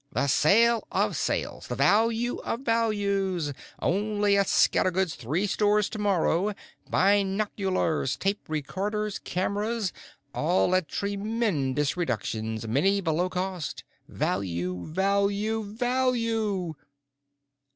"The 0.11 0.25
sale 0.25 0.87
of 0.91 1.15
sales! 1.15 1.67
The 1.67 1.75
value 1.75 2.37
of 2.37 2.61
values! 2.61 3.53
Only 3.79 4.35
at 4.35 4.47
Scattergood's 4.47 5.13
three 5.13 5.45
stores 5.45 5.89
tomorrow. 5.89 6.55
Binoculars, 6.89 8.17
tape 8.17 8.41
recorders, 8.47 9.19
cameras, 9.19 9.93
all 10.33 10.73
at 10.73 10.87
tremendous 10.87 11.95
reductions, 11.95 12.67
many 12.67 12.99
below 12.99 13.29
cost. 13.29 13.83
Value, 14.07 14.87
value, 14.87 15.63
value!" 15.65 16.73